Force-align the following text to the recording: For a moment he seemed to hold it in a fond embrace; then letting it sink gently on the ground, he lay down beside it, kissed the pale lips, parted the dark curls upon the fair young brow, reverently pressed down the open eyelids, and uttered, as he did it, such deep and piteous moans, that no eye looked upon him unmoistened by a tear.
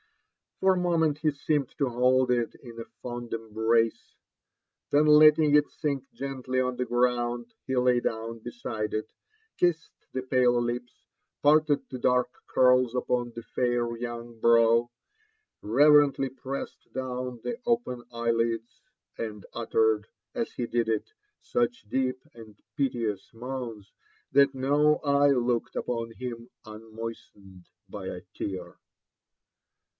For 0.61 0.73
a 0.73 0.77
moment 0.77 1.19
he 1.19 1.29
seemed 1.31 1.69
to 1.77 1.89
hold 1.89 2.29
it 2.31 2.53
in 2.55 2.79
a 2.79 2.85
fond 3.03 3.33
embrace; 3.33 4.15
then 4.91 5.05
letting 5.05 5.55
it 5.55 5.69
sink 5.69 6.03
gently 6.11 6.59
on 6.59 6.75
the 6.77 6.85
ground, 6.85 7.53
he 7.65 7.75
lay 7.77 7.99
down 7.99 8.39
beside 8.39 8.95
it, 8.95 9.11
kissed 9.57 10.07
the 10.11 10.21
pale 10.23 10.59
lips, 10.61 10.93
parted 11.43 11.81
the 11.89 11.97
dark 11.99 12.29
curls 12.47 12.93
upon 12.95 13.31
the 13.35 13.43
fair 13.43 13.95
young 13.95 14.39
brow, 14.39 14.89
reverently 15.61 16.29
pressed 16.29 16.91
down 16.93 17.39
the 17.43 17.59
open 17.65 18.03
eyelids, 18.11 18.81
and 19.19 19.45
uttered, 19.53 20.07
as 20.35 20.51
he 20.51 20.65
did 20.67 20.89
it, 20.89 21.11
such 21.41 21.87
deep 21.89 22.23
and 22.35 22.59
piteous 22.75 23.31
moans, 23.33 23.91
that 24.31 24.53
no 24.55 24.97
eye 25.03 25.29
looked 25.31 25.75
upon 25.75 26.11
him 26.13 26.49
unmoistened 26.65 27.67
by 27.87 28.07
a 28.07 28.21
tear. 28.33 28.77